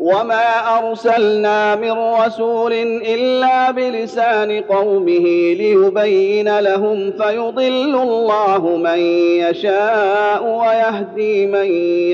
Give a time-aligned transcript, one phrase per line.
[0.00, 2.72] وما ارسلنا من رسول
[3.06, 8.98] الا بلسان قومه ليبين لهم فيضل الله من
[9.38, 11.72] يشاء ويهدي من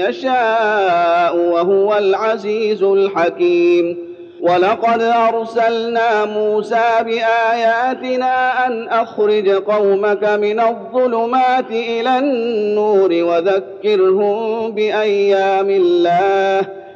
[0.08, 3.96] يشاء وهو العزيز الحكيم
[4.40, 16.85] ولقد ارسلنا موسى باياتنا ان اخرج قومك من الظلمات إلى النور وذكرهم بايام الله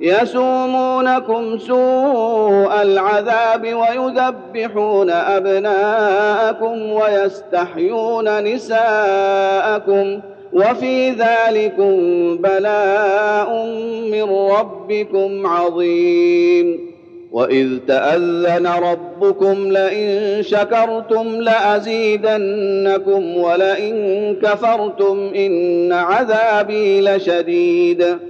[0.00, 10.20] يسومونكم سوء العذاب ويذبحون أبناءكم ويستحيون نساءكم
[10.52, 11.96] وفي ذلكم
[12.36, 13.66] بلاء
[14.12, 16.90] من ربكم عظيم.
[17.32, 28.29] وإذ تأذن ربكم لئن شكرتم لأزيدنكم ولئن كفرتم إن عذابي لشديد.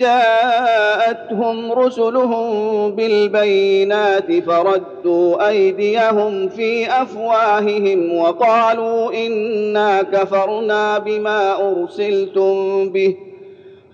[0.00, 13.16] جاءتهم رسلهم بالبينات فردوا أيديهم في أفواههم وقالوا إنا كفرنا بما أرسلتم به.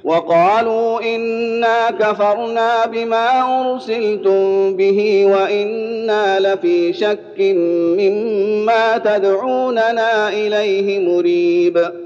[0.04, 3.28] وقالوا إنا كفرنا بما
[3.60, 7.40] أرسلتم به وإنا لفي شك
[7.98, 12.05] مما تدعوننا إليه مريب.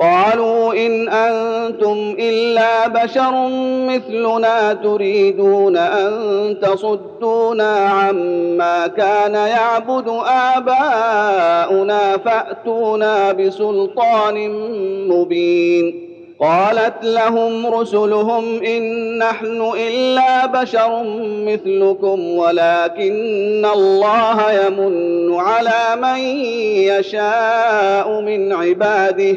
[0.00, 3.48] قالوا إن أنتم إلا بشر
[3.88, 6.10] مثلنا تريدون أن
[6.62, 10.08] تصدونا عما كان يعبد
[10.56, 14.50] آباؤنا فأتونا بسلطان
[15.08, 16.06] مبين.
[16.40, 26.18] قالت لهم رسلهم إن نحن إلا بشر مثلكم ولكن الله يمن على من
[26.98, 29.36] يشاء من عباده.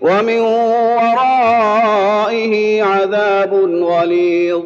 [0.00, 1.72] ومن ورائه
[2.82, 4.62] عذاب غليظ.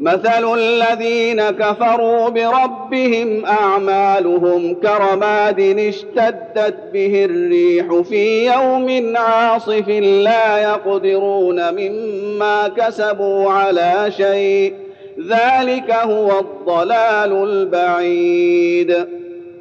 [0.00, 12.68] مثل الذين كفروا بربهم أعمالهم كرماد اشتدت به الريح في يوم عاصف لا يقدرون مما
[12.68, 14.74] كسبوا على شيء.
[15.28, 19.06] ذلك هو الضلال البعيد.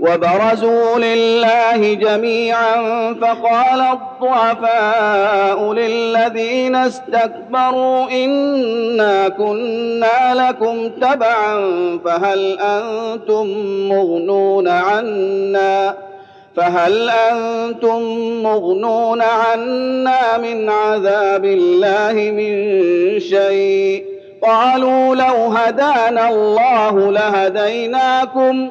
[0.00, 2.74] وبرزوا لله جميعا
[3.14, 11.56] فقال الضعفاء للذين استكبروا إنا كنا لكم تبعا
[12.04, 13.46] فهل أنتم
[13.88, 15.94] مغنون عنا
[16.56, 18.02] فهل أنتم
[18.42, 22.54] مغنون عنا من عذاب الله من
[23.20, 24.04] شيء
[24.42, 28.70] قالوا لو هدانا الله لهديناكم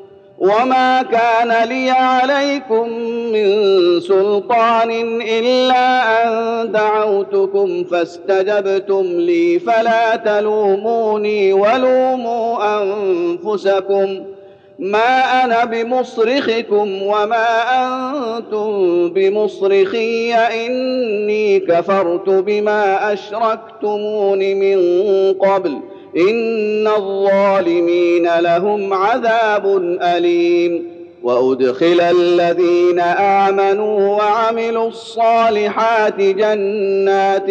[0.41, 2.89] وما كان لي عليكم
[3.33, 3.49] من
[3.99, 4.91] سلطان
[5.21, 14.23] الا ان دعوتكم فاستجبتم لي فلا تلوموني ولوموا انفسكم
[14.79, 17.47] ما أنا بمصرخكم وما
[17.83, 24.79] أنتم بمصرخي اني كفرت بما اشركتمون من
[25.33, 25.77] قبل
[26.17, 37.47] ان الظالمين لهم عذاب اليم وادخل الذين امنوا وعملوا الصالحات جنات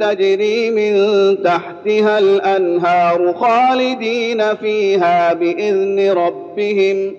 [0.00, 0.94] تجري من
[1.42, 7.14] تحتها الانهار خالدين فيها باذن ربهم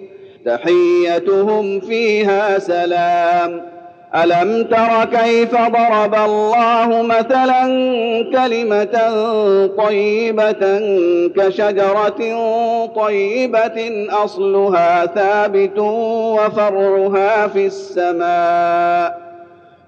[0.45, 3.72] تحيتهم فيها سلام
[4.15, 7.63] الم تر كيف ضرب الله مثلا
[8.33, 8.95] كلمه
[9.77, 10.63] طيبه
[11.37, 12.19] كشجره
[12.95, 19.22] طيبه اصلها ثابت وفرعها في السماء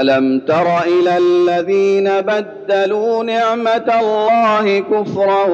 [0.00, 5.44] ألم تر إلى الذين بدلوا نعمة الله كفرا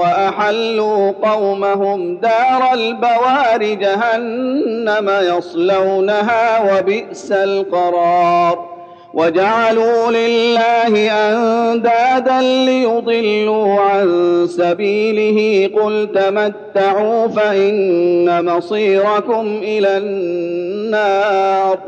[0.00, 8.76] وأحلوا قومهم دار البوار جهنم يصلونها وبئس القرار
[9.14, 14.06] وجعلوا لله أندادا ليضلوا عن
[14.48, 21.78] سبيله قل تمتعوا فإن مصيركم إلى النار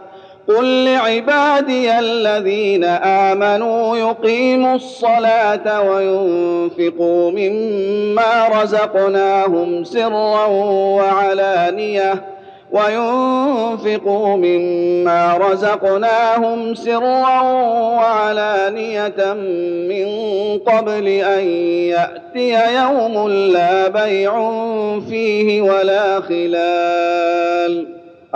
[0.48, 10.46] قل لعبادي الذين امنوا يقيموا الصلاه وينفقوا مما رزقناهم سرا
[10.96, 12.24] وعلانيه
[12.72, 17.40] وينفقوا مما رزقناهم سرا
[17.96, 19.34] وعلانيه
[19.88, 20.08] من
[20.58, 21.48] قبل ان
[21.88, 24.32] ياتي يوم لا بيع
[25.08, 27.97] فيه ولا خلال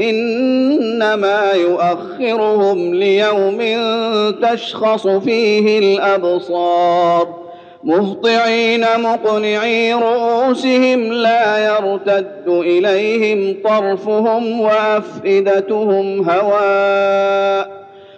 [0.00, 3.58] إنما يؤخرهم ليوم
[4.42, 7.48] تشخص فيه الأبصار
[7.84, 17.77] مهطعين مقنعي رؤوسهم لا يرتد إليهم طرفهم وأفئدتهم هواء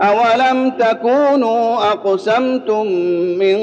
[0.00, 2.86] أولم تكونوا أقسمتم
[3.38, 3.56] من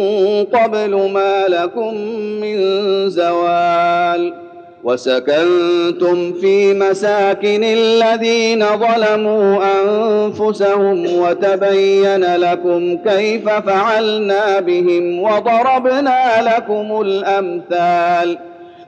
[0.54, 1.94] قبل ما لكم
[2.42, 2.60] من
[3.10, 4.34] زوال
[4.84, 18.51] وسكنتم في مساكن الذين ظلموا أنفسهم وتبين لكم كيف فعلنا بهم وضربنا لكم الأمثال ۖ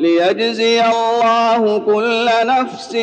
[0.00, 2.94] ليجزي الله كل نفس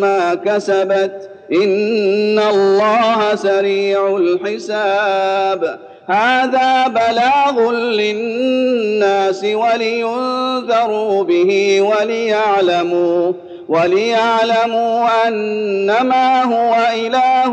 [0.00, 1.30] ما كسبت.
[1.52, 5.78] إن الله سريع الحساب.
[6.06, 13.32] هذا بلاغ للناس ولينذروا به وليعلموا
[13.68, 17.52] وليعلموا أنما هو إله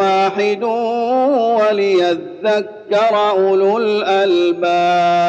[0.00, 0.62] واحد
[1.60, 5.28] وليذكر أولو الألباب.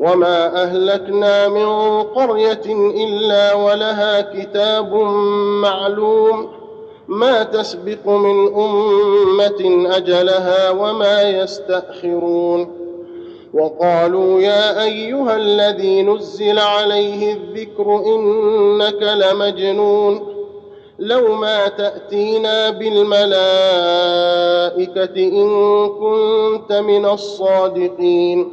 [0.00, 2.62] وما اهلكنا من قريه
[3.04, 4.94] الا ولها كتاب
[5.62, 6.48] معلوم
[7.08, 12.80] ما تسبق من امه اجلها وما يستاخرون
[13.54, 20.20] وقالوا يا ايها الذي نزل عليه الذكر انك لمجنون
[20.98, 23.30] لو ما تاتينا بالملائكه
[25.16, 28.52] ان كنت من الصادقين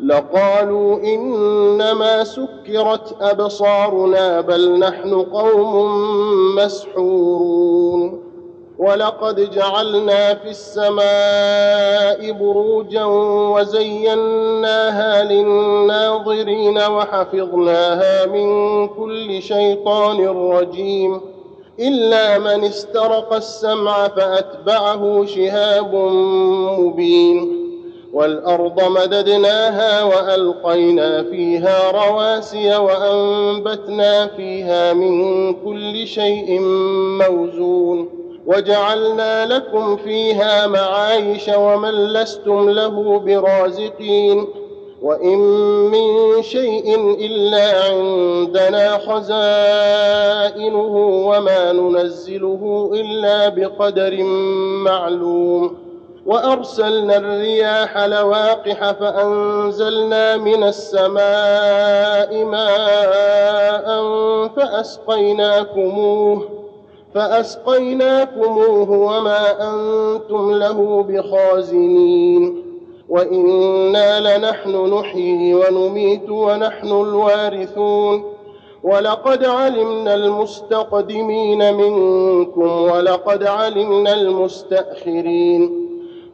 [0.00, 5.96] لقالوا إنما سكرت أبصارنا بل نحن قوم
[6.56, 8.22] مسحورون
[8.78, 13.04] ولقد جعلنا في السماء بروجا
[13.54, 21.20] وزيناها للناظرين وحفظناها من كل شيطان رجيم
[21.80, 25.94] إلا من استرق السمع فأتبعه شهاب
[26.78, 27.57] مبين
[28.12, 36.60] والأرض مددناها وألقينا فيها رواسي وأنبتنا فيها من كل شيء
[37.20, 38.08] موزون
[38.46, 44.46] وجعلنا لكم فيها معايش ومن لستم له برازقين
[45.02, 45.38] وإن
[45.90, 50.96] من شيء إلا عندنا خزائنه
[51.28, 54.22] وما ننزله إلا بقدر
[54.84, 55.87] معلوم
[56.28, 63.88] وأرسلنا الرياح لواقح فأنزلنا من السماء ماء
[64.56, 66.48] فأسقيناكموه
[67.14, 72.64] فأسقيناكموه وما أنتم له بخازنين.
[73.08, 78.24] وإنا لنحن نحيي ونميت ونحن الوارثون.
[78.82, 85.87] ولقد علمنا المستقدمين منكم ولقد علمنا المستأخرين.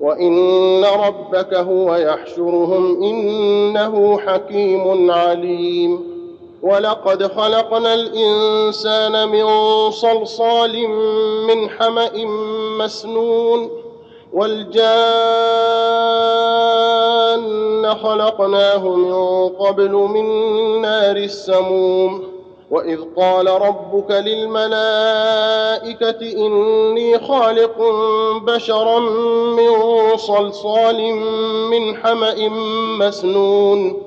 [0.05, 6.15] وإن ربك هو يحشرهم إنه حكيم عليم.
[6.63, 9.47] ولقد خلقنا الإنسان من
[9.91, 10.89] صلصال
[11.47, 12.11] من حمأ
[12.79, 13.71] مسنون.
[14.33, 14.75] والجان
[17.95, 20.27] خلقناه من قبل من
[20.81, 22.34] نار السموم.
[22.71, 24.77] واذ قال ربك للملائكه
[26.47, 27.77] اني خالق
[28.47, 28.99] بشرا
[29.57, 29.71] من
[30.17, 31.15] صلصال
[31.71, 32.49] من حما
[32.99, 34.03] مسنون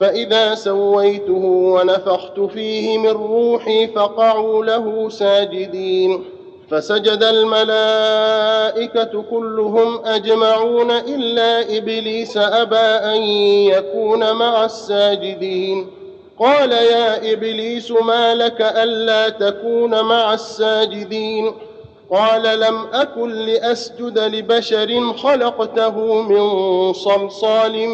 [0.00, 6.24] فاذا سويته ونفخت فيه من روحي فقعوا له ساجدين
[6.70, 12.76] فسجد الملائكه كلهم اجمعون الا ابليس ابى
[13.14, 13.22] ان
[13.72, 15.97] يكون مع الساجدين
[16.40, 21.52] قال يا إبليس ما لك ألا تكون مع الساجدين؟
[22.10, 27.88] قال لم أكن لأسجد لبشر خلقته من صلصال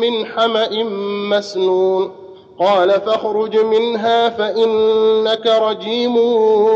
[0.00, 0.82] من حمأ
[1.30, 2.12] مسنون.
[2.58, 6.16] قال فاخرج منها فإنك رجيم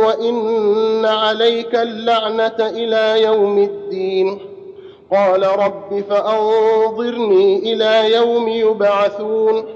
[0.05, 4.39] وإن عليك اللعنة إلى يوم الدين.
[5.13, 9.76] قال رب فأنظرني إلى يوم يبعثون.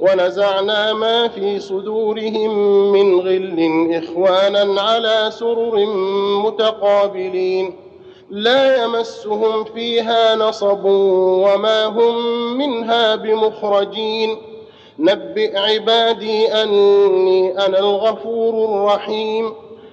[0.00, 2.52] ونزعنا ما في صدورهم
[2.92, 5.86] من غل إخوانا على سرر
[6.44, 7.76] متقابلين.
[8.30, 12.16] لا يمسهم فيها نصب وما هم
[12.58, 14.36] منها بمخرجين.
[14.98, 19.52] نبئ عبادي أني أنا الغفور الرحيم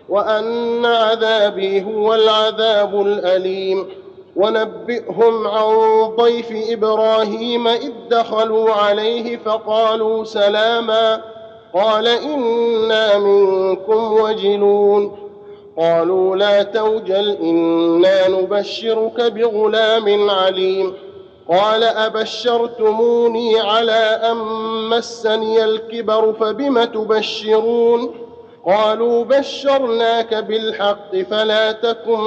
[0.10, 4.03] وأن عذابي هو العذاب الأليم.
[4.36, 11.22] ونبئهم عن ضيف إبراهيم إذ دخلوا عليه فقالوا سلاما
[11.74, 15.17] قال إنا منكم وجلون
[15.78, 20.93] قالوا لا توجل إنا نبشرك بغلام عليم
[21.50, 24.38] قال أبشرتموني على أن
[24.89, 28.23] مسني الكبر فبم تبشرون
[28.65, 32.19] قالوا بشرناك بالحق فلا تكن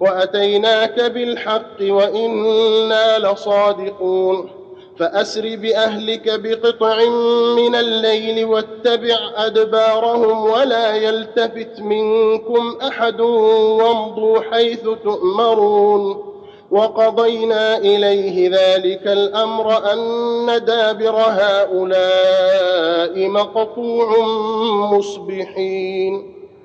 [0.00, 4.50] وأتيناك بالحق وإنا لصادقون.
[4.98, 7.04] فأسر بأهلك بقطع
[7.56, 16.24] من الليل واتبع أدبارهم ولا يلتفت منكم أحد وامضوا حيث تؤمرون.
[16.70, 24.26] وقضينا إليه ذلك الأمر أن دابر هؤلاء مقطوع
[24.92, 26.39] مصبحين.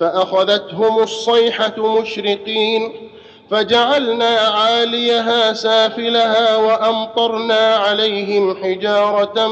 [0.00, 2.92] فأخذتهم الصيحة مشرقين
[3.50, 9.48] فجعلنا عاليها سافلها وأمطرنا عليهم حجارة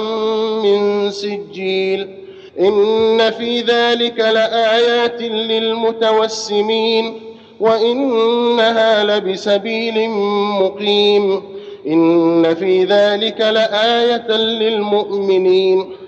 [0.62, 2.08] من سجيل.
[2.61, 7.20] إن في ذلك لآيات للمتوسمين
[7.61, 10.11] وإنها لبسبيل
[10.61, 11.42] مقيم.
[11.87, 16.08] إن في ذلك لآية للمؤمنين.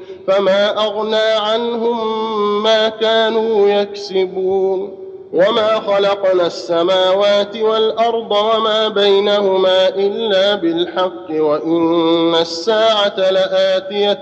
[0.27, 4.97] فما أغنى عنهم ما كانوا يكسبون.
[5.33, 14.21] وما خلقنا السماوات والأرض وما بينهما إلا بالحق وإن الساعة لآتية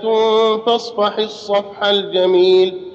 [0.66, 2.92] فاصفح الصفح الجميل.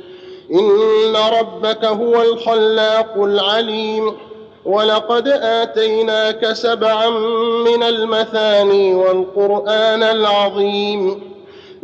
[0.52, 4.14] إن ربك هو الخلاق العليم.
[4.66, 7.10] ولقد آتيناك سبعا
[7.66, 11.35] من المثاني والقرآن العظيم.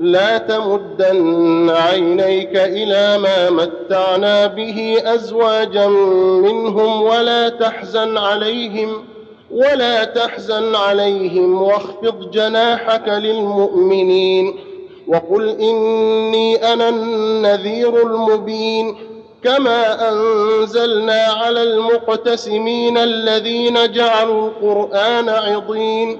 [0.02, 9.06] لا تمدن عينيك إلى ما متعنا به أزواجا منهم ولا تحزن عليهم
[9.52, 14.60] ولا تحزن عليهم واخفض جناحك للمؤمنين.
[15.08, 18.96] وقل إني أنا النذير المبين.
[19.44, 26.20] كما أنزلنا على المقتسمين الذين جعلوا القرآن عضين.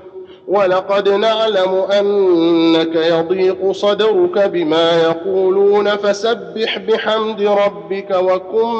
[0.47, 8.75] ولقد نعلم أنك يضيق صدرك بما يقولون فسبح بحمد ربك وكن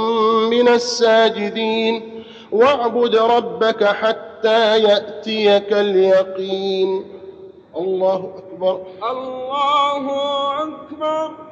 [0.49, 2.23] من الساجدين.
[2.51, 7.05] واعبد ربك حتى يأتيك اليقين.
[7.77, 8.81] الله أكبر.
[9.11, 10.11] الله
[10.63, 11.50] أكبر.